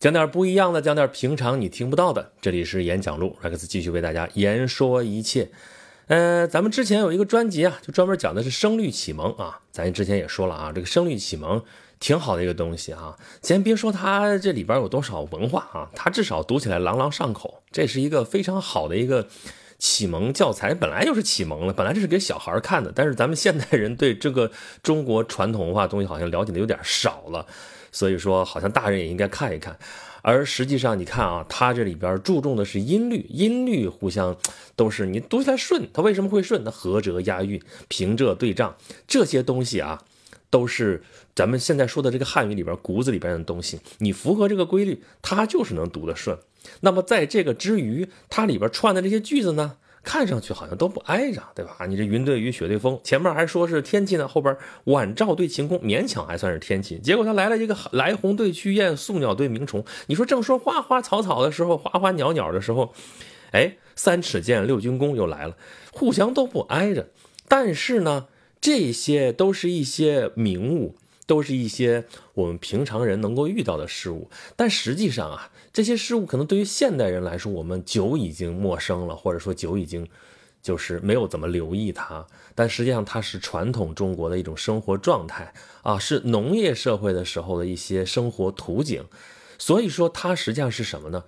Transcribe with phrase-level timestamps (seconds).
[0.00, 2.32] 讲点不一样的，讲点平常你听不到的。
[2.40, 5.50] 这里是演讲录，Rex 继续为大家言说一切。
[6.06, 9.60] 呃，咱们之前有一个专辑啊，就专门讲的是声律启蒙啊。
[9.70, 11.62] 咱之前也说了啊，这个声律启蒙
[11.98, 13.14] 挺好的一个东西啊。
[13.42, 19.28] 先别说它这里边有多少文化啊，它至少读起来朗朗上口，这是一个非常好的一个
[19.78, 20.72] 启蒙教材。
[20.72, 24.50] 本来就是启蒙了，本来这是给小孩看的，但是咱们现代人对这个
[24.82, 27.44] 中国传统文化东西好像了解的有点少了。
[27.92, 29.78] 所以说，好像大人也应该看一看，
[30.22, 34.36] 而实际上，你看啊，它这里边注重的是音律，音律互相
[34.76, 36.64] 都是你读起来顺，它为什么会顺？
[36.64, 38.76] 它合辙押韵、平仄对仗
[39.06, 40.02] 这些东西啊，
[40.50, 41.02] 都是
[41.34, 43.80] 咱们现在说的这个汉语里边骨子里边的东西。
[43.98, 46.38] 你符合这个规律，它就是能读得顺。
[46.80, 49.76] 那么在这个之余，它里边串的这些句子呢？
[50.02, 51.86] 看上去好像都不挨着，对吧？
[51.86, 56.98] 你这云对雨，雪对风，前面还说是天气呢，后边晚照对晴空，勉强还算是天气。
[56.98, 59.84] 结果他来了一个来鸿对曲雁，宿鸟对鸣虫。
[60.06, 62.94] 你说正说花花草草的时候，花花鸟鸟的时候，
[63.52, 65.56] 哎，三尺剑，六钧弓又来了，
[65.92, 67.08] 互相都不挨着。
[67.48, 68.26] 但是呢，
[68.60, 70.96] 这些都是一些名物。
[71.26, 80.06] 都是一些我们平常人能够遇到的事物，但实际上啊，这些事物可能对于现代人来说，我们久已经陌生了，或者说久已经
[80.60, 82.26] 就是没有怎么留意它。
[82.54, 89.04] 但实际上，它是传统中国的一种生活状态啊，是农业社会的时候的一些生活图景。
[89.58, 91.22] 所以说，它实际上是什么呢？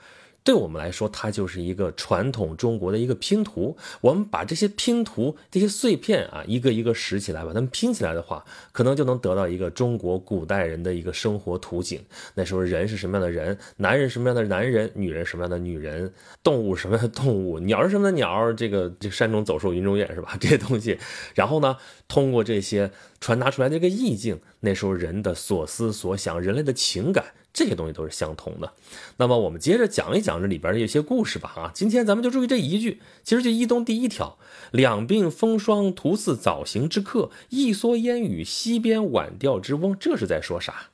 [0.44, 3.76] 对我们来说，它就是一个传统中国的一个拼图。
[4.00, 12.04] 我们把这些拼图、这些碎片啊，一个一个拾起来，把它们拼起来的话，可能就能得到一个中国古代人的一个生活图景。
[12.34, 13.56] 那时候人是什么样的人？
[13.76, 14.90] 男人什么样的男人？
[14.94, 16.12] 女人什么样的女人？
[16.42, 17.60] 动物什么样的动物？
[17.60, 18.52] 鸟是什么的鸟？
[18.52, 20.36] 这个这山中走兽，云中雁是吧？
[20.40, 20.98] 这些东西，
[21.34, 21.76] 然后呢，
[22.08, 22.90] 通过这些
[23.20, 27.26] 传达出来的这个意境，那时候人的所思所想，人类的情感。
[27.52, 28.72] 这些东西都是相同的，
[29.18, 31.52] 那么我们接着讲一讲这里边的一些故事吧。
[31.54, 34.38] 啊，今天咱们就注意这一句，其实就一东第一条：
[34.70, 39.94] 两鬓风霜，徒似早行之客；一蓑烟雨，溪边晚钓之翁。
[40.00, 40.88] 这是在说啥？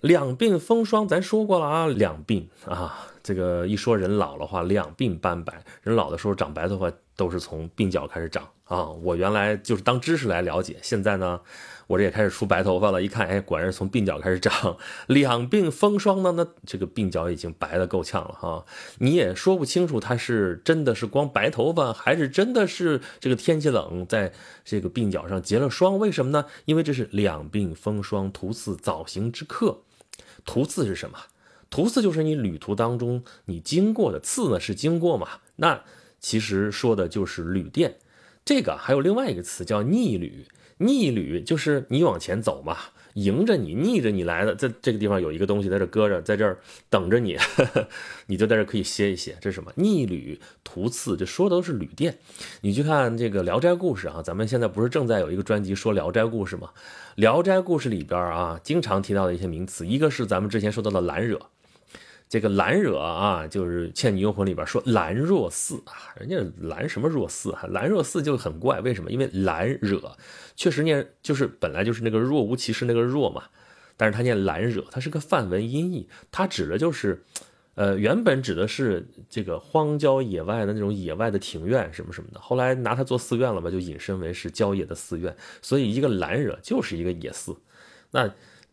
[0.00, 8.88] 两鬓风霜，咱说过了啊，两鬓啊，这个一说人老了话，两鬓斑白，人老的时候长白头发都是从鬓角开始长啊。
[9.02, 11.42] 我原来就是当知识来了解，现在呢。
[11.90, 14.76] 我这也开始出白头发了，一看，哎，果然是从鬓角开始长。
[15.08, 18.64] 两鬓风霜呢，那这个鬓角已经白的够呛了哈。
[18.98, 24.32] 你也说不清楚，他是真的是光白头发，还是真的是这个天气冷，在
[24.64, 25.98] 这个鬓角上结了霜？
[25.98, 26.44] 为什么呢？
[26.64, 29.80] 因为这是两鬓风霜，徒次早行之客。
[30.44, 31.18] 途次是什么？
[31.70, 35.26] 途次就是你旅途当中你经过的，次呢是经过嘛？
[35.56, 35.82] 那
[36.20, 37.96] 其实说的就是旅店。
[38.44, 40.46] 这个还有另外一个词叫逆旅。
[40.82, 42.74] 逆旅就是你往前走嘛，
[43.12, 46.58] 迎着你、逆着你来的，在这个地方有一个东西在这搁着，在这儿
[46.88, 47.36] 等着你，
[48.28, 49.36] 你就在这可以歇一歇。
[49.42, 49.70] 这是什么？
[49.76, 52.16] 逆旅途次，这说的都是旅店。
[52.62, 56.70] 你去看这个《聊斋故事》啊，咱们现在不是正在有一个专辑说《聊斋故事》吗？
[57.14, 61.38] 《聊斋故事》里边啊，经常提到的一些名词，一个是咱们之前说到的蓝惹。
[62.30, 67.64] 这个兰惹啊，就是《倩女幽魂》里边说兰若寺啊，人家兰什么若寺啊？
[67.70, 69.10] 兰若寺就很怪，为什么？
[69.10, 70.16] 因为兰惹
[70.54, 73.42] 确实念就是本来就是那个若无其事那个若嘛，
[73.96, 77.20] 但是他念兰惹，它是个梵文音译，它指的就是，
[77.74, 87.56] 呃，原本指的是这个荒郊野外的那种野外的庭院什么什么的，后来拿它做寺院了嘛，就引申为是郊野的寺院，所以一个兰惹就是一个野寺，
[88.12, 88.32] 那。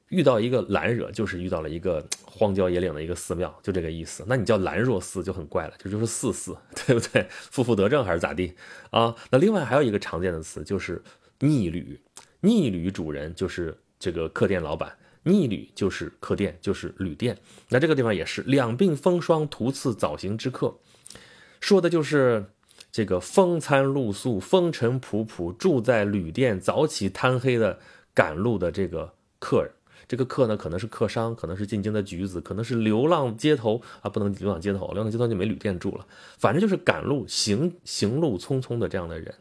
[0.10, 4.24] 遇到一个兰惹，就是遇到了一个荒郊野岭的一个寺庙，就这个意思。
[4.28, 7.28] 那你叫兰若寺就很怪了，这就是寺寺， 对不对？
[7.30, 8.54] 负负得正还是咋地
[8.92, 9.14] 啊？
[9.32, 11.04] 那另外还有一个常见的词就是
[11.40, 12.00] 逆旅，
[12.42, 17.38] 逆旅主人就是这个客店老板，逆旅就是客店，就是旅店。
[17.70, 20.78] 那这个地方也是两鬓风霜，途次早行之客，
[21.60, 22.46] 说的就是
[22.94, 27.80] 这个风餐露宿、风尘仆仆住在旅店、早起贪黑的
[28.14, 29.72] 赶路的这个客人。
[30.08, 36.08] 这个客呢，可能是客商，可能是进京的举子，可能是流浪街头啊，不能流浪街头，流浪街头就没旅店住了。
[36.38, 39.36] 反正就是赶路行行路匆匆的这样的人，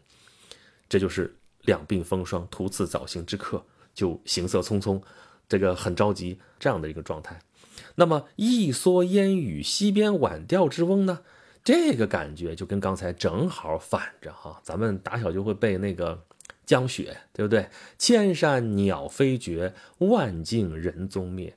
[0.89, 3.65] 这就是两鬓风霜，途次早行之客，
[3.95, 5.01] 就行色匆匆，
[5.49, 7.39] 这个很着急这样的一个状态。
[7.95, 11.21] 那么一蓑烟雨，溪边晚钓之翁呢？
[11.63, 14.61] 这个感觉就跟刚才正好反着哈。
[14.65, 16.25] 咱们打小就会背那个。
[16.67, 17.69] 江雪，对不对？
[17.97, 21.57] 千山鸟飞绝，万径人踪灭。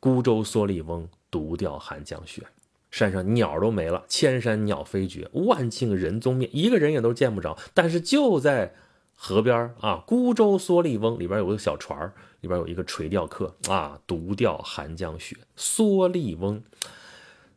[0.00, 2.42] 孤舟蓑笠翁，独钓寒江雪。
[2.90, 7.56] 山上鸟都没了，千山鸟飞绝，万径人踪灭，一个人也都见不着。
[7.72, 8.74] 但是就在
[9.14, 15.36] 河边啊，孤舟蓑笠翁里边有个小船里边有一个垂钓客啊，独钓寒江雪。
[15.56, 16.60] 蓑笠翁，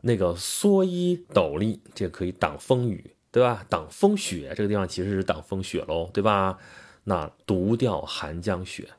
[0.02, 3.66] 那个蓑衣斗笠，这可以挡风雨，对吧？
[3.68, 6.60] 挡风雪，这个地方其实是挡风雪喽，对吧？
[7.04, 8.90] 那独钓寒江雪，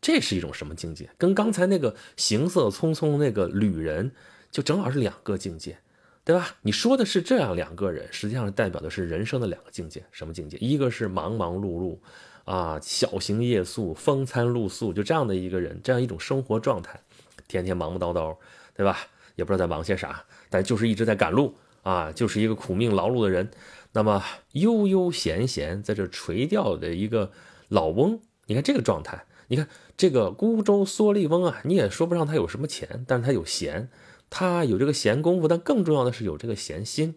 [0.00, 1.10] 这是一种什么境界？
[1.18, 4.12] 跟刚才那个行色匆匆那个旅人，
[4.50, 5.78] 就正好是两个境界。
[6.22, 6.54] 对吧？
[6.62, 10.04] 你说的是这样两个人，实际上代表的是人生的两个境界。
[10.12, 10.56] 什么境界？
[10.58, 11.98] 一个是忙忙碌碌，
[12.44, 17.00] 啊，小行夜宿，风餐露宿，就这样的一个人，这样一种生活状态，
[17.48, 18.36] 天天忙忙叨叨，
[18.76, 18.98] 对吧？
[19.34, 23.50] 也不知道在忙些啥，但就是一直在赶路啊，就是一个苦命劳碌的人。
[23.92, 24.22] 那么
[24.52, 27.32] 悠悠闲闲在这垂钓的一个
[27.70, 33.88] 老翁，你看这个状态，你看这个孤舟蓑笠翁啊，你也说不上他有什么钱，但是他有闲。
[34.32, 37.16] 他有这个闲工夫，但更重要的是有这个闲心。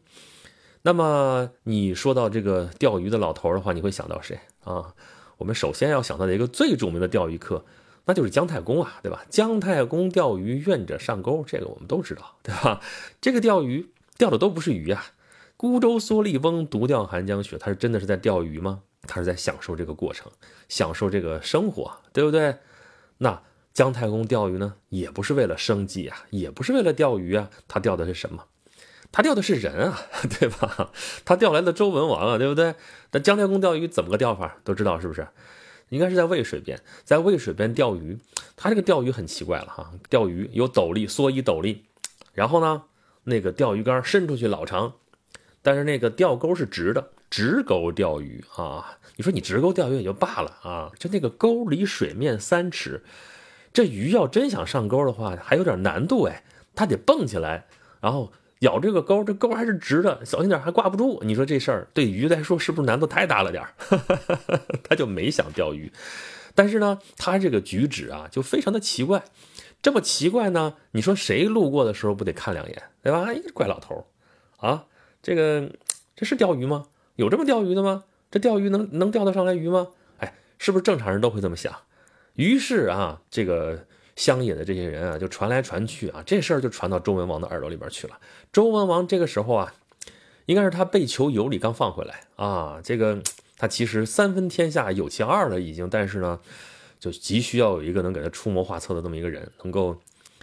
[0.81, 4.95] 那么你说到这个钓鱼的老头的话，你会想到谁啊？
[5.38, 7.65] 我们首先要想到的一个最著名的钓鱼客，
[8.05, 9.25] 那就是姜太公啊，对吧？
[9.29, 12.81] 姜太公钓鱼，愿者上钩，这个我们都知道，对吧？
[13.21, 15.05] 这个钓鱼钓的都不是鱼啊，
[15.55, 18.81] 孤舟蓑笠翁，独钓寒江雪，他是真的是在钓鱼吗？
[19.07, 20.31] 他是在享受这个过程，
[20.67, 22.57] 享受这个生活，对不对？
[23.17, 23.41] 那。
[23.73, 28.45] 姜太公钓鱼呢，也不是为了生计啊，也不是为了钓鱼啊，他钓的是什么？
[29.11, 30.00] 他钓的是人啊，
[30.39, 30.91] 对吧？
[31.25, 32.75] 他钓来的周文王啊，对不对？
[33.13, 34.57] 那姜太公钓鱼怎么个钓法？
[34.63, 35.27] 都知道是不是？
[35.89, 38.19] 应该是在渭水边，在渭水边钓鱼。
[38.55, 41.81] 他这个钓鱼很奇怪了哈，钓鱼有斗笠，蓑衣斗笠，
[42.33, 42.83] 然后呢，
[43.23, 44.94] 那个钓鱼竿伸出去老长，
[45.63, 49.00] 但是那个钓钩是直的，直钩钓鱼啊。
[49.15, 53.03] 你说你直钩钓鱼也就罢了啊，就那个钩离水面三尺。
[53.74, 56.44] 这鱼要真想上钩的话，还有点难度哎，
[56.75, 57.65] 它得蹦起来，
[58.00, 61.24] 然后咬这个钩，这钩还是直的，小心点还挂不住。
[61.24, 63.74] 你说这事儿对鱼来说是不是难度太大了点儿？
[64.88, 65.91] 他就没想钓鱼，
[66.53, 69.24] 但是呢，他这个举止啊，就非常的奇怪。
[69.81, 73.33] 这么奇怪呢，你说谁路过的时候不得看两眼，对吧？
[73.33, 74.06] 一个怪老头
[74.57, 74.86] 啊，
[75.24, 75.71] 这个
[76.15, 76.86] 这是钓鱼吗？
[77.15, 78.06] 有这么钓鱼的吗？
[78.31, 79.89] 这钓鱼能能钓得上来鱼吗？
[80.18, 81.71] 哎，是不是正常人都会这么想？
[82.33, 88.18] 于是啊，这个乡野的这些人啊，就传来传去啊，这事儿就传到周文王的耳朵里边去了。
[88.51, 89.75] 周文王这个时候啊，
[90.48, 93.21] 应该是他被囚有礼刚放回来啊，这个
[93.57, 96.39] 他其实三分天下有其二了已经，但是呢，
[97.00, 99.95] 就急需要有一个能给他出谋划策的这么一个人，能够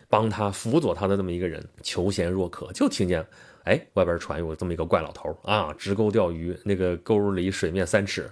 [0.08, 2.72] 帮他辅佐他的这么一个人，求贤若渴。
[2.72, 3.26] 就听见
[3.64, 8.30] 哎，外边传有这么一个怪老头啊，直钩钓鱼，那个钩离水面三尺，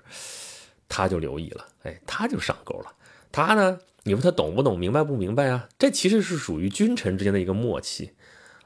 [0.89, 2.93] 他就留意了，哎，他就上钩了。
[3.31, 3.79] 他呢？
[4.05, 5.69] 你说他懂不懂、明白不明白啊？
[5.79, 8.13] 这其实是属于君臣之间的一个默契，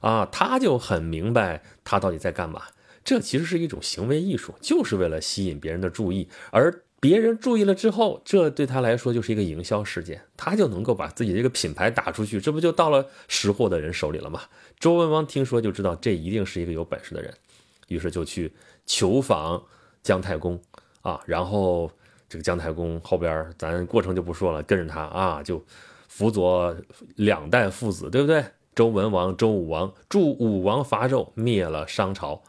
[0.00, 2.62] 啊，他就很明白他到底在干嘛。
[3.02, 14.42] 这其实是一种行为艺术，就是为了吸引别人的注意，而别人注意了之后，这对他来说就是一个营销事件，他就能够把自己这个品牌打出去，这不就到了识货的人手里了吗？
[14.82, 17.32] 周文王听说就知道这一定是一个有本事的人，
[17.86, 18.52] 于是就去
[18.84, 19.62] 求访
[20.02, 20.60] 姜太公
[21.02, 21.88] 啊，然后。
[22.28, 25.62] 这个姜太公后边，咱过程就不说了，跟着他啊，就
[26.08, 26.74] 辅佐
[27.16, 28.42] 两代父子，对不对？
[28.74, 32.42] 周文王、周武王助武王伐纣，灭了商朝，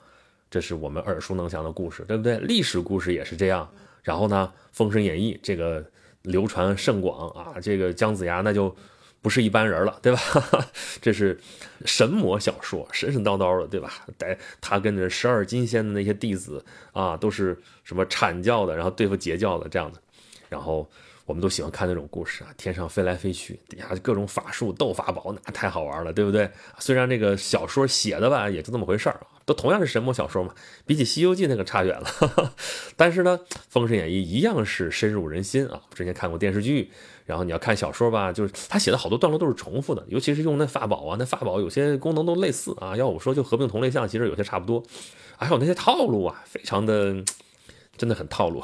[0.49, 2.39] 这是我们耳熟能详的故事，对不对？
[2.39, 3.69] 历史故事也是这样。
[4.03, 5.85] 然后呢，《封神演义》这个
[6.21, 8.73] 流传甚广啊，这个姜子牙那就。
[9.23, 10.19] 不是一般人了，对吧？
[11.01, 11.39] 这是
[11.85, 14.05] 神魔小说，神神叨叨的，对吧？
[14.17, 19.99] 带他跟着十二金仙的那些弟子啊，都是什么阐教的，然后对付截教的这样的。
[20.49, 20.87] 然后
[21.25, 26.49] 我们都喜欢看那种故事啊，天上飞来飞去，底下各种法术斗法宝，那太好玩了，对不对？
[26.79, 30.53] 虽然这个小说写的吧，也就这么回事儿，都同样是神魔小说嘛，
[30.85, 32.53] 比起《西游记》那个差远了。
[32.97, 33.39] 但是呢，
[33.69, 35.81] 《封神演义》一样是深入人心啊。
[35.93, 36.91] 之前看过电视剧。
[37.25, 42.97] 然后你要看小说吧，就是他写的好多段落都是重复的，尤其是用那法宝啊，那法宝有些功能都类似啊。
[42.97, 44.83] 要我说，就合并同类项，其实有些差不多。
[45.37, 47.15] 还有那些套路啊，非常的，
[47.97, 48.61] 真的很套路。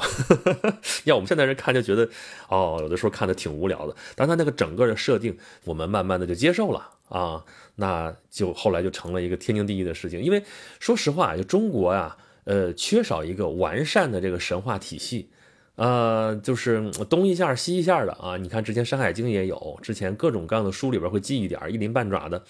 [1.04, 2.08] 要我们现在人看就觉得，
[2.48, 3.94] 哦，有的时候看的挺无聊的。
[4.14, 7.44] 但他那个整个的设定，我们慢慢的就接受了啊，
[7.76, 10.22] 那就后来就成了一个天经地义的事情。
[10.22, 10.42] 因为
[10.78, 15.30] 说实话，就中国呀，呃，缺少一个完善的这个神话体系。
[15.76, 18.36] 呃，就是东一下西一下的啊！
[18.36, 22.42] 你看之前《山海经》也有，之前各种各样的书里边会记一点一鳞半爪的，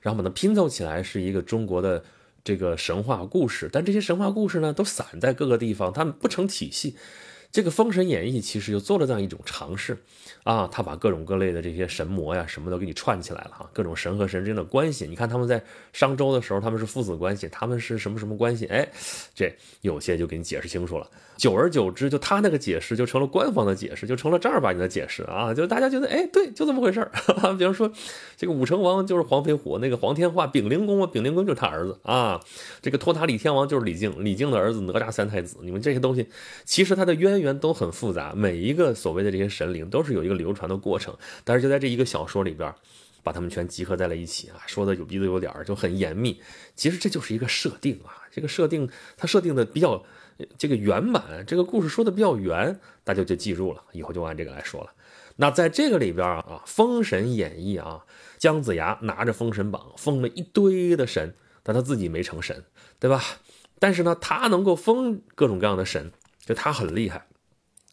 [0.00, 2.02] 然后把它拼凑起来是一个中国的
[2.44, 3.68] 这个神话故事。
[3.72, 6.96] 但这些神话故事呢，都散在各个地方，它们不成体系。
[7.50, 9.96] 这个《封神演义》其实就做了这样一种尝试，
[10.44, 15.06] 啊，他把各种各类的这些神魔呀什么都给你串起来了啊，各种神和神之间的关系。
[15.06, 15.62] 你看他们在
[15.92, 18.66] 商周的时候，他们是父子关系，他们是什么什么关系？
[18.66, 18.86] 哎，
[19.34, 19.50] 这
[19.80, 21.08] 有些就给你解释清楚了。
[21.38, 25.54] 久而久之，就他那个解释就成了官方的解释，就成了正儿八经的解释啊！
[25.54, 27.12] 就大家觉得，哎，对，就这么回事儿。
[27.56, 27.90] 比方说，
[28.36, 32.40] 这个武成王就是黄飞虎，那个黄天化，丙灵公啊，丙灵公就是他儿子啊。
[32.82, 35.58] 这个托塔李天王就是李靖，李靖的儿子哪吒三太子。
[35.62, 36.26] 你们这些东西，
[36.64, 41.16] 其实他的渊源都很复杂，每一个所谓的这些神灵都是有一个流传的过程。
[41.44, 42.74] 但是就在这一个小说里边，
[43.22, 46.40] 把他们全集合在了一起啊，说的有鼻子有点，就很严密。
[46.74, 50.04] 其实这就是一个设定啊，这个设定它设定的比较。
[50.56, 54.92] 这个圆满，这个故事说的比较圆，大家就记住了，以后就按这个来说了。
[55.34, 58.04] 那在这个里边啊，《封神演义》啊，
[58.38, 62.62] 姜子牙拿着封神榜封了一堆的神，但他自己没成神，
[63.00, 63.20] 对吧？
[63.80, 66.12] 但是呢，他能够封各种各样的神，
[66.48, 67.26] 就他很厉害，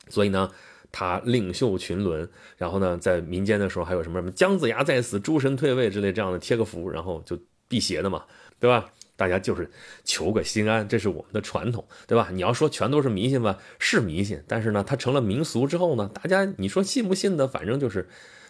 [0.07, 0.50] 所以呢，
[0.93, 8.24] 他领袖群伦，然后呢，在民间的时候还有什么什么姜子牙在此，诸神退位之类这样的贴个符，然后就辟邪的嘛，
[8.57, 8.93] 对吧？
[9.17, 9.69] 大家就是
[10.05, 12.29] 求个心安，这是我们的传统，对吧？
[12.31, 18.07] 你要说全都是迷信吧，是迷信，但是呢，它成了民俗之后呢，大家你说信不信的，反正就是，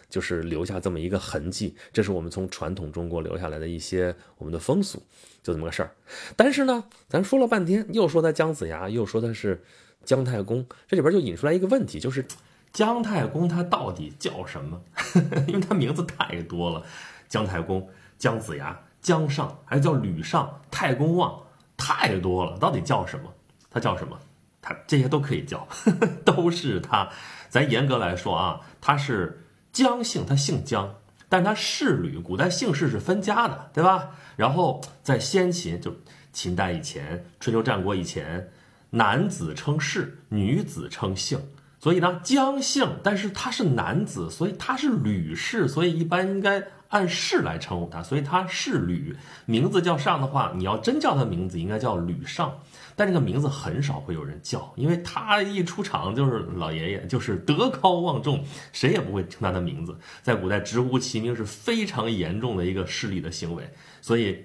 [0.08, 5.02] 就是留下这么一个痕迹，这是我们从传统中国留下来的一些我们的风俗，
[5.42, 5.94] 就这么个事儿。
[6.36, 9.62] 但是呢，咱说了半天，又说他姜子牙，又说他是
[10.06, 12.24] 姜太公，这里边就引出来一个问题，就是
[12.72, 14.80] 姜太公他到底叫什么？
[15.46, 16.82] 因为他名字太多了，
[17.28, 17.86] 姜太公、
[18.16, 18.80] 姜子牙。
[19.02, 21.40] 姜尚还叫吕尚、太公望，
[21.76, 23.32] 太多了，到底叫什么？
[23.70, 24.18] 他叫什么？
[24.60, 25.64] 他这些都可以叫，
[26.26, 27.08] 都是他。
[27.48, 30.92] 咱严格来说啊，他是姜姓，他姓姜，
[31.28, 34.10] 但他氏吕，古代姓氏是分家的，对吧？
[34.34, 35.94] 然后在先秦，就
[36.32, 38.50] 秦代以前、春秋战国以前，
[38.96, 41.38] 男子称氏，女子称姓，
[41.78, 46.62] 所以呢，姜姓，但是他是男子，所以他是吕氏，所以一般应该。
[46.88, 52.56] 按氏来称呼他，所以他是吕，名字叫上的话，你要真叫他名字，应该叫吕尚。
[52.94, 59.98] 但这个名字很少会有人叫，因为他一出场就是老爷爷，就是德高望重，谁也不会称他的名字。
[60.22, 63.68] 在古代，直呼其名是非常严重的一个势力的行为。
[64.00, 64.38] 所以，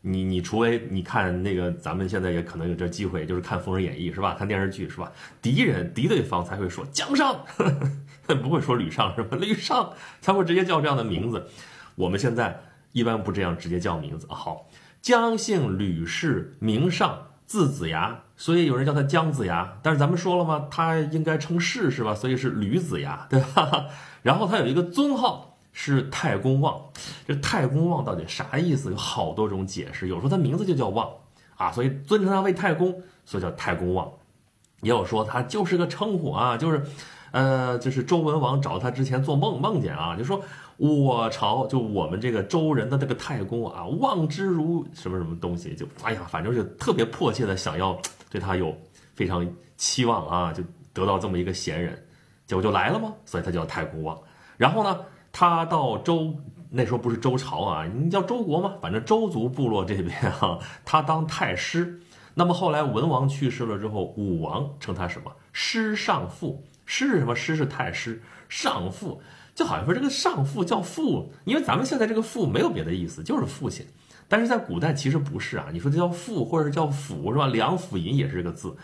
[0.00, 4.34] 你你除非你看那个，咱们现在也可能有这机会，就是看《封神演义》是吧？
[4.38, 5.10] 看电视剧是吧？
[5.42, 7.44] 敌人敌对方才会说姜尚，
[8.42, 9.36] 不会说吕尚是吧？
[9.40, 11.48] 吕尚才会直接叫这样的名字。
[11.96, 12.60] 我们现在
[12.92, 14.26] 一般不这样直接叫名字。
[14.30, 14.68] 好，
[15.02, 19.78] 姜姓吕氏，名尚，字子牙，所以有人叫他姜子牙。
[19.82, 20.68] 但是咱们说了吗？
[20.70, 22.14] 他应该称氏是吧？
[22.14, 23.86] 所以是吕子牙，对吧？
[24.22, 25.47] 然后他有一个尊号
[25.80, 26.76] 是太公望。
[27.24, 28.90] 这太公望到底啥意思？
[28.90, 30.08] 有好多种解释。
[30.08, 31.08] 有时候他名字就叫望
[31.56, 34.10] 啊，所以尊称他为太公，所以叫太公望。
[34.80, 36.82] 也有说他就是个称呼啊，就是，
[37.30, 40.42] 呃，就是周文王找他之前做梦梦见啊，就说。
[40.80, 48.72] 我朝就我们这个周人的这个太公啊，望之如什么什么东西，就哎呀，反正是特别迫切的想要对他有
[49.16, 49.44] 非常
[49.76, 52.00] 期望啊，就得到这么一个贤人，
[52.46, 53.12] 结果就来了吗？
[53.24, 54.16] 所以他叫太公望。
[54.56, 55.00] 然后呢，
[55.40, 56.34] 他到周
[56.68, 58.74] 那时候不是周朝啊，你叫周国吗？
[58.82, 62.00] 反正周族部落这边啊， 他当太师。
[62.34, 65.30] 那么后来文王去世了之后，武王称他什么？
[65.52, 66.60] 师上父。
[66.86, 67.36] 师是什么？
[67.36, 69.22] 师是太师，上父。
[69.54, 73.86] 就好像说这个上父叫父，因为咱们现在这个父没有别的意思，就是父亲。
[74.26, 77.46] 但是在古代其实不是啊，你说这叫父或者是叫辅是吧？
[77.46, 78.76] 梁甫吟也是这个字，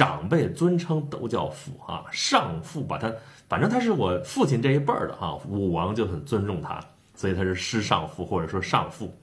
[0.00, 2.04] 长辈尊称都叫父啊。
[2.10, 3.12] 上父把他，
[3.50, 6.82] 反正他是我父亲这一辈儿的哈，武王就很尊重他，
[7.14, 9.14] 所以他是师上父或者说上父。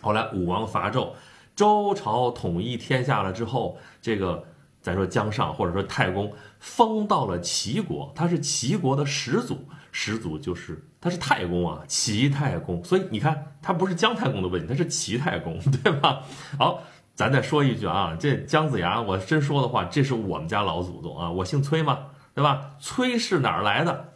[0.00, 1.10] 后来武王伐纣，
[1.54, 4.42] 周朝统一天下了之后，这个
[4.80, 9.58] 咱说姜尚或者说太公封到了齐国，他是齐国的始祖。
[9.98, 16.22] 始祖就是他是太公啊，齐太公，所以你看他不是姜太公的问题，他是齐太公，对吧？
[16.58, 16.82] 好，
[17.16, 21.98] 咱再说一句啊，这姜子牙，我真说的话，这是我们家老祖宗啊，我姓崔嘛，
[22.34, 22.76] 对吧？
[22.78, 24.12] 崔是哪儿来的？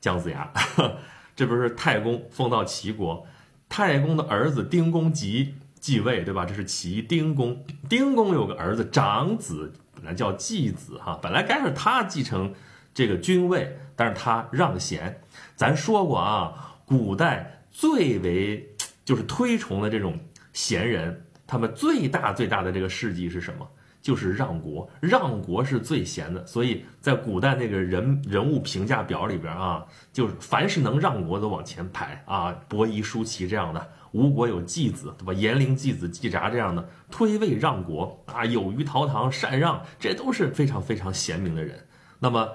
[0.00, 0.50] 姜子牙，
[1.36, 3.26] 这不是太公封到齐国，
[3.68, 6.46] 太公的儿子丁公即继位，对吧？
[6.46, 12.54] 这是齐丁公，丁公有个儿子长子，本来叫继子哈，本来该是他继承。
[12.92, 15.22] 这个君位，但是他让贤。
[15.54, 20.18] 咱说过啊，古代最为就是推崇的这种
[20.52, 23.68] 贤人，他们最大最大的这个事迹是什么？
[24.00, 26.46] 就是让国，让国是最贤的。
[26.46, 35.32] 所以在古代那个人人物评价表里边啊，就是凡是能让国都往前排啊，伯夷、叔齐这样的，吴国有季子，对吧？
[35.32, 41.84] 颜陵季子季札这样的，推位让国啊，有于陶唐，禅让，这都是非常非常贤明的人。
[42.20, 42.48] 那么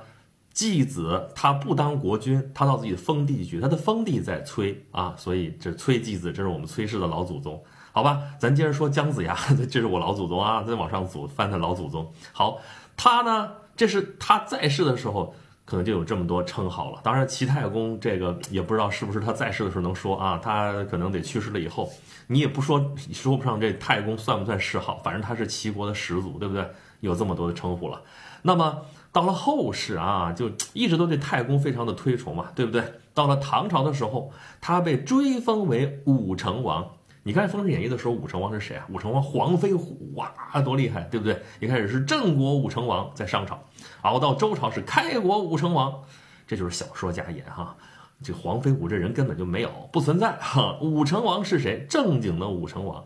[0.53, 7.61] 继子他不当国君，他到自己的封地去，他的封地在崔啊，所以这崔继子，这是我们崔氏的老祖宗。
[7.95, 9.33] 好吧，咱接着说姜子牙，
[9.71, 12.11] 这是我老祖宗啊，再往上祖翻他老祖宗。
[12.33, 12.59] 好，
[12.97, 15.33] 他呢，这是他在世的时候。
[15.67, 16.99] 可能就有这么多称号了。
[17.01, 21.91] 当然，齐太公这个也不知道是不是他在世的时候能说啊，他可能得去世了以后，
[22.27, 22.79] 你也不说，
[23.11, 26.63] 说不上这太公算不算谥号，反正他是齐国的始祖，对不对？
[26.99, 27.99] 有这么多的称呼了。
[28.43, 28.79] 那么
[29.11, 32.83] 到了后世啊，就一直都对太公非常的推崇嘛，对不对？
[33.15, 36.87] 到了唐朝的时候，他被追封为武成王。
[37.27, 38.85] 你看《封神演义》的时候，武成王是谁啊？
[38.87, 40.31] 武成王黄飞虎，哇，
[40.63, 41.41] 多厉害，对不对？
[41.59, 43.59] 一开始是郑国武成王，在商朝，
[44.01, 46.03] 熬到周朝是开国武成王，
[46.45, 47.75] 这就是小说家演哈。
[48.21, 50.77] 这黄飞虎这人根本就没有，不存在哈。
[50.79, 51.83] 武成王是谁？
[51.89, 53.03] 正经的武成王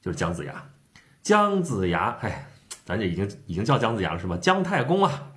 [0.00, 0.64] 就是姜子牙。
[1.20, 2.46] 姜子牙，哎，
[2.84, 4.36] 咱这已经已经叫姜子牙了是吧？
[4.36, 5.32] 姜太公啊。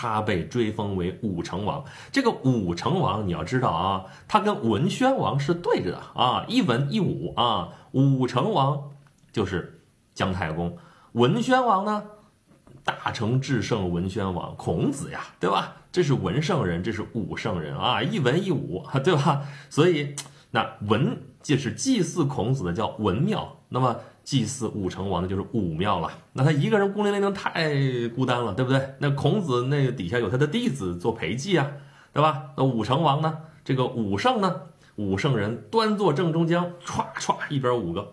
[0.00, 7.70] 他被追封为武成王，这个武成王你要知道啊，他跟文宣王是对着的啊，一文一武啊。
[7.90, 8.90] 武成王
[9.32, 9.82] 就是
[10.14, 10.78] 姜太公，
[11.14, 12.04] 文宣王呢，
[12.84, 15.74] 大成至圣文宣王孔子呀，对吧？
[15.90, 19.42] 这是文圣人，这是武圣人啊，一文一武， 对吧？
[19.68, 20.14] 所以
[20.52, 23.96] 那文就是祭祀孔子的叫文庙，那么。
[24.28, 27.72] 祭祀武成王的就是武庙了，那他一个人孤零零的太
[28.10, 28.94] 孤单了，对不对？
[28.98, 31.66] 那孔子那个底下有他的弟子做陪祭啊，
[32.12, 32.50] 对吧？
[32.54, 33.38] 那武成王呢？
[33.64, 34.54] 这个武圣呢？
[34.96, 38.12] 武圣人端坐正中间，歘歘一边五个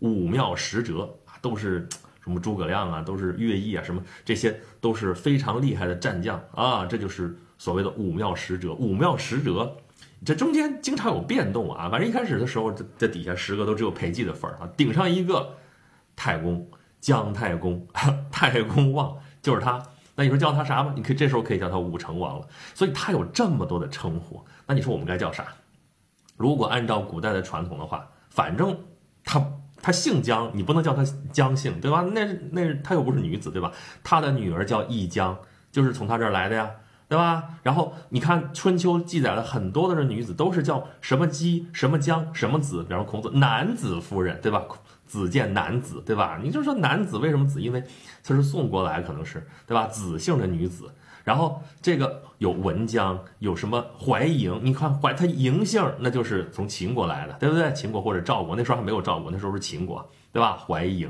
[0.00, 1.88] 武庙使者啊，都是
[2.22, 8.74] 什么诸葛亮啊，都是乐毅啊，什么这些都是非常厉害的战将啊，这就是所谓的武庙使者。
[8.74, 9.74] 武庙使者。
[10.24, 15.56] 这中间经常有变动啊，反正一开始的时候，这这底下十个都只有裴寂的份儿啊，顶上一个
[16.16, 16.66] 太公
[17.00, 17.86] 姜太公，
[18.32, 19.82] 太公望就是他。
[20.16, 20.92] 那你说叫他啥吧？
[20.94, 22.46] 你可以这时候可以叫他武成王了。
[22.72, 25.46] 所以他有这么多的称呼，那你说我们该叫啥？
[26.36, 28.78] 如果按照古代的传统的话，反正
[29.24, 29.44] 他
[29.82, 32.02] 他姓姜，你不能叫他姜姓，对吧？
[32.14, 33.72] 那那他又不是女子，对吧？
[34.02, 35.36] 他的女儿叫义姜，
[35.72, 36.70] 就是从他这儿来的呀。
[37.06, 37.58] 对吧？
[37.62, 44.62] 然后你看春秋记载了很多的这女子都是叫什么姬、什么姜、什么子，比方孔子男子夫人，对吧？
[45.06, 46.40] 子见男子，对吧？
[46.42, 47.60] 你就说男子为什么子？
[47.60, 47.84] 因为
[48.24, 49.86] 他是宋国来，可能是对吧？
[49.86, 50.90] 子姓的女子，
[51.22, 54.58] 然后这个有文姜，有什么怀嬴？
[54.62, 57.72] 你看怀他嬴姓，那就是从秦国来的，对不对？
[57.74, 60.56] 秦国或者赵国，那时候还没有赵国，那时候是秦国，对吧？
[60.56, 61.08] 怀嬴，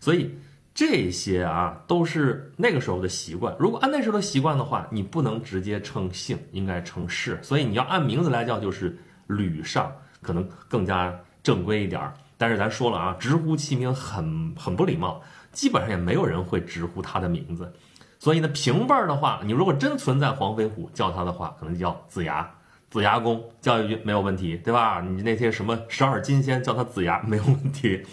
[0.00, 0.36] 所以。
[0.76, 3.56] 这些啊都是那个时候的习惯。
[3.58, 7.38] 如果按那时候的习惯的话，你不能直接称姓，应该称氏。
[7.42, 8.94] 所以你要按名字来叫，就是
[9.26, 12.12] 吕尚，可能更加正规一点儿。
[12.36, 17.72] 但是咱说了啊，直呼其名很很不礼貌，基本上也没有人会直呼他的名字。
[18.18, 22.50] 所以呢，平辈儿的话，你如果真存在黄飞虎叫他的话，可能叫子牙，
[22.90, 25.00] 子牙公叫一句没有问题，对吧？
[25.00, 28.04] 你那些什么十二金仙叫他子牙没有问题。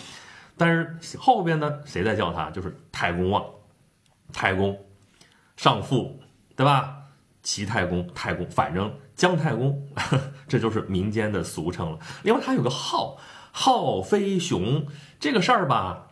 [0.58, 2.50] 但是后边呢，谁在叫他？
[2.52, 3.44] 就是太公望、
[4.32, 4.78] 太公、
[5.58, 6.20] 上父，
[6.56, 6.98] 对吧？
[7.42, 9.86] 齐太公、太公，反正姜太公，
[10.48, 12.00] 这就是民间的俗称了。
[12.24, 13.18] 另外，他有个号，
[13.52, 14.86] 号飞熊，
[15.20, 16.08] 这个事儿吧，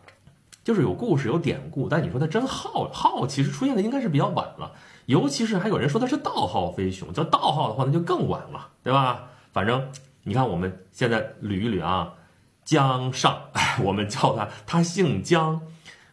[0.62, 1.88] 就是有故事、有典故。
[1.88, 4.72] 但你说他真号，号其实出现的应该是比较晚了。
[5.06, 9.30] 尤其是还有人说他是道号飞熊，叫道号的话，那就更晚了，对吧？
[9.52, 9.90] 反正
[10.24, 12.12] 你看，我们现在捋一捋啊。
[12.64, 13.42] 姜尚，
[13.82, 15.60] 我们叫他，他姓姜，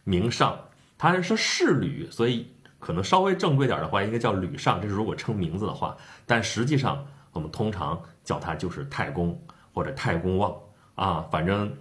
[0.04, 0.56] 名尚，
[0.98, 4.80] 他是世吕，所以可能稍微正规点的话，应该叫吕尚。
[4.80, 9.40] 这是如果称名字的话，但实际上我们通常叫他就是太公
[9.72, 10.54] 或者太公望
[10.94, 11.24] 啊。
[11.30, 11.72] 反正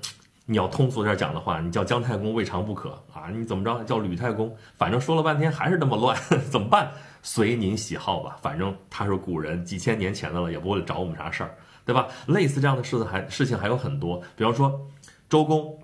[0.46, 3.30] 你要通俗点讲的话，你叫姜太公未尝不可啊。
[3.32, 4.56] 你怎么着叫吕太公？
[4.78, 6.18] 反正说了半天还是那么乱，
[6.52, 6.92] 怎么办？
[7.22, 8.38] 随您喜好吧。
[8.42, 11.54] 反正他是古人，几千年前的了，也不会找我们啥事儿。
[11.86, 12.08] 对吧？
[12.28, 14.88] 类似这样的事子还事情还有很多，比方说
[15.28, 15.80] 周公，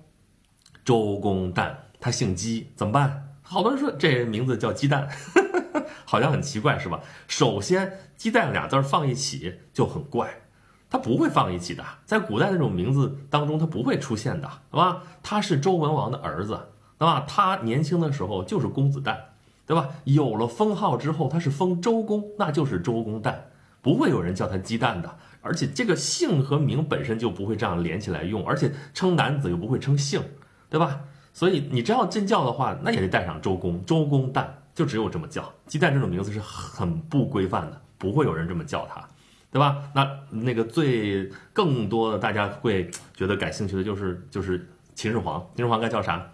[0.84, 3.34] 周公旦，他姓姬，怎么办？
[3.42, 5.08] 好多人说这人名字叫鸡蛋，
[6.04, 7.00] 好像很奇怪，是吧？
[7.28, 10.42] 首先，鸡蛋俩字放一起就很怪，
[10.90, 15.02] 他不会放一起的，在古代那种名字当中，他不会出现的，对吧？
[15.22, 16.58] 他是周文王的儿子，
[16.98, 17.24] 对吧？
[17.28, 19.16] 他年轻的时候就是公子旦，
[19.64, 19.90] 对吧？
[20.04, 23.34] 有了封号之后，他是封周公，那就是周公旦，
[23.80, 25.16] 不会有人叫他鸡蛋的。
[25.46, 30.20] 而且这个姓和名本身就不会这样连起来用，而且称男子又不会称姓，
[30.68, 31.00] 对吧？
[31.32, 35.52] 所以你真要真叫的话，那也得带上周公，周公旦，就只有这么叫。
[35.66, 39.06] 鸡蛋这种名字是很不规范的，不会有人这么叫他，
[39.50, 39.82] 对吧？
[39.94, 46.30] 那那个最更多的大家会觉得感兴趣的就是就是秦始皇，秦始皇该叫啥？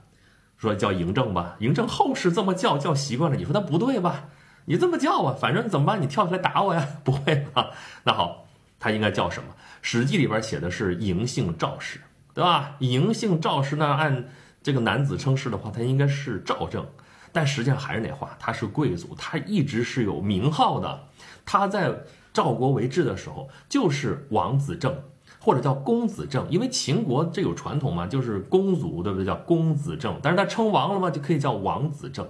[0.57, 4.29] 说叫嬴政吧，嬴政后世这么叫叫习惯了，你说他不对吧？
[4.66, 6.01] 你这么叫吧，反正怎么办？
[6.01, 6.87] 你跳起来打我呀？
[7.03, 7.70] 不会吧？
[8.05, 8.41] 那好，
[8.83, 9.49] 他应该叫什么？
[9.81, 12.01] 《史记》里边写的是嬴姓赵氏，
[12.35, 12.75] 对吧？
[12.81, 14.29] 嬴姓赵氏呢，按
[14.61, 16.85] 这个男子称氏的话，他应该是赵正。
[17.31, 21.05] 但实际上还是那话，他是贵族，他一直是有名号的。
[21.47, 21.95] 他在
[22.33, 25.01] 赵国为质的时候，就是王子正，
[25.38, 29.25] 或者叫公子正，因为秦国这有传统嘛，就是公族，对不对？
[29.25, 32.29] 叫公子正，但是他称王了嘛，就可以叫王子正。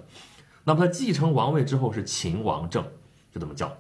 [0.65, 2.85] 那么他继承王位之后是秦王政，
[3.33, 3.75] 就这么叫。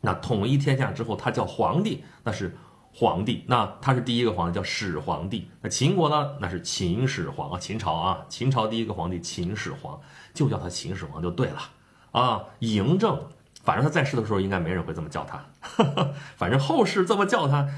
[0.00, 2.56] 那统一天下之后，他叫皇帝，那是
[2.92, 3.44] 皇帝。
[3.46, 5.50] 那他是第一个皇帝，叫始皇帝。
[5.60, 6.36] 那秦国呢？
[6.40, 10.00] 那是秦始皇啊，秦朝啊，秦朝第一个皇帝秦始皇，
[10.32, 11.58] 就叫他秦始皇就对了
[12.12, 12.44] 啊。
[12.60, 13.28] 嬴政，
[13.62, 15.44] 反正他在世的时候应该没人会这么叫他，
[16.36, 17.68] 反正后世这么叫他，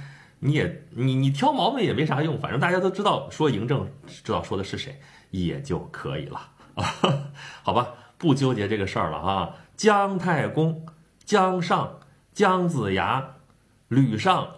[0.41, 6.41] 你也你你挑毛病也没啥用，反正大家都知道说嬴政，知道说的是谁也就可以了
[6.75, 6.85] 啊，
[7.63, 7.95] 好吧。
[8.19, 9.57] 不纠结这个事儿了啊！
[9.77, 10.87] 姜太公、
[11.25, 11.99] 姜尚、
[12.33, 13.37] 姜子牙、
[13.89, 14.49] 吕尚，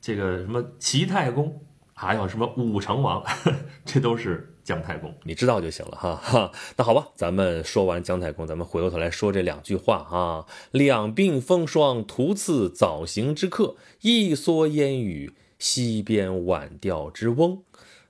[0.00, 1.60] 这个什么齐太公，
[1.92, 3.22] 还有什么武成王，
[3.84, 6.16] 这都是姜太公，你知道就行了哈。
[6.16, 6.52] 哈。
[6.76, 17.62] 那好吧，咱们说完姜太公，咱们回过头来说这两句话啊：两鬓风霜，徒次早行之客；一蓑烟雨，溪边晚钓之翁。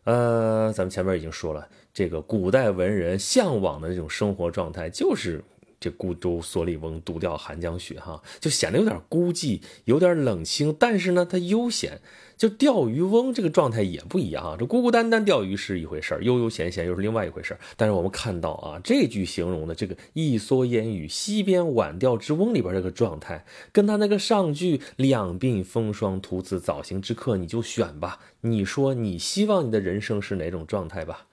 [0.04, 1.68] 呃，咱们前面已经说了。
[1.92, 5.44] 这个古代文人向往的那种生活状态，就是
[5.84, 12.00] 这孤舟蓑笠翁，独钓寒江雪，哈，就显得有点孤寂，有点冷清，但是呢，他悠闲。
[12.36, 17.60] 就钓鱼翁这个状态也不一样啊，这孤孤单单钓鱼是一回事儿，悠悠闲闲又是另外一回事儿。
[17.76, 28.18] 但是我们看到啊，这句形容的这个一蓑烟雨，溪边晚钓之翁里边这个状态，跟他那个上句两鬓风霜，徒次早行之客，你就选吧。
[28.40, 31.26] 你说你希望你的人生是哪种状态吧？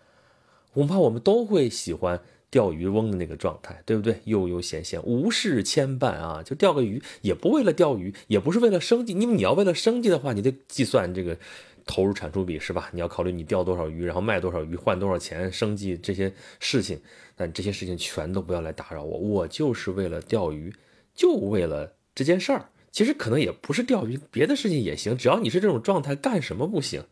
[0.73, 4.19] 恐怕我们都会喜欢钓鱼翁的那个状态，对不对？
[4.25, 9.13] 悠悠闲闲，无事牵绊啊，就钓个鱼，也不为了钓鱼，也不是为了生计。
[9.13, 11.37] 因为你要为了生计的话，你得计算这个
[11.85, 12.89] 投入产出比，是吧？
[12.93, 16.99] 你要考虑你钓多少鱼，然后卖多少鱼，换多少钱，生计这些事情。
[17.35, 20.73] 但这些事情全都不要来打扰我，我就是为了钓鱼，
[21.15, 22.69] 就为了这件事儿。
[22.91, 27.05] 其实可能也不是钓鱼，别的事情也行，只要你是这种状态，干什么不行？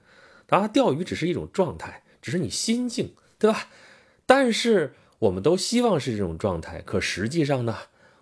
[0.46, 3.14] 当然，钓鱼只是一种状态，只是你心境。
[3.40, 3.68] 对吧？
[4.26, 7.76] 但是我们都希望是这种状态，可实际上呢，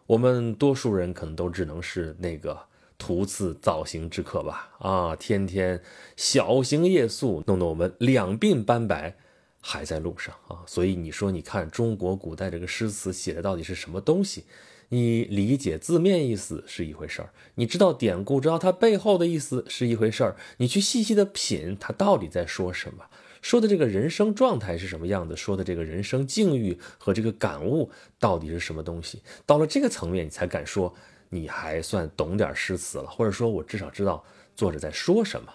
[0.06, 2.58] 我们多数人可能都只能是那个
[2.98, 4.70] 徒次造型之客吧。
[4.80, 5.82] 啊，天天
[6.16, 9.18] 小行夜宿，弄得我们两鬓斑白，
[9.60, 10.64] 还在路上啊。
[10.66, 14.46] 所以你说，你看中国古代这个诗词写的到底是什么东西？
[14.90, 23.04] 你理解字面意思是一回事儿，你知道典故，知道它背后的意思是一回事儿，你去细细的品，它到底在说什么？
[23.42, 25.36] 说的这个人生状态是什么样子？
[25.36, 29.22] 说的这个人生境遇和这个感悟到底是什么东西？
[29.46, 30.94] 到了这个层面，你才敢说
[31.30, 34.24] 你还算懂点诗词了，或者说我至少知道
[34.56, 35.54] 作者在说什么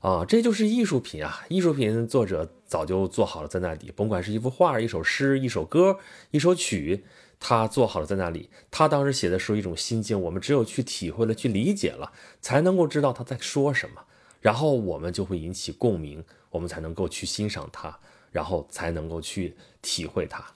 [0.00, 0.24] 啊？
[0.24, 1.44] 这就是艺术品啊！
[1.48, 5.98] 艺术品作者早就做好了在那里，甭管是一幅画、一首诗、一首歌、
[6.30, 7.04] 一首曲，
[7.40, 8.50] 他做好了在那里。
[8.70, 14.02] 他当时写的是一种心境，我们只有去体会了、去理解了，才能够知道他在说什么，
[14.40, 16.24] 然后我们就会引起共鸣。
[16.54, 17.98] 我们才能够去欣赏它，
[18.30, 20.54] 然后才能够去体会它，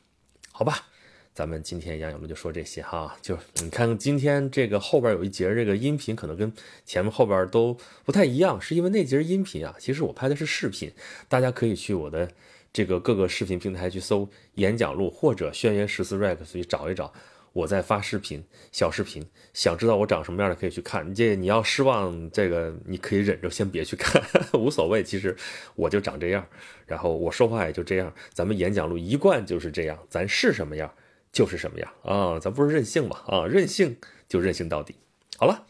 [0.52, 0.87] 好吧？
[1.34, 6.52] 咱们今天杨小路就说这些哈，就你看今天这个后边有一节这个音频，可能跟
[6.87, 10.92] 前面后边都不太一样，是因为那节音频啊，其实我拍的是视频，
[11.28, 12.30] 大家可以去我的
[12.72, 17.12] 这个各个视频平台去搜演讲录或者轩辕十四 Rex 去找一找。
[17.59, 21.12] 我在发视频，小视频，想知道我长什么样的可以去看。
[21.12, 24.23] 这你要失望，这个你可以忍着，先别去看，
[24.55, 25.03] 无所谓。
[25.03, 25.37] 其实
[25.75, 26.47] 我就长这样，
[26.87, 28.14] 然后我说话也就这样。
[28.33, 30.88] 咱们演讲录一贯就是这样，咱是什么样
[31.33, 33.97] 就是什么样啊，咱不是任性嘛啊，任性
[34.29, 34.94] 就任性到底。
[35.37, 35.66] 好了，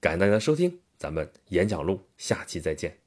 [0.00, 3.01] 感谢大家的收听，咱们演讲录下期再见。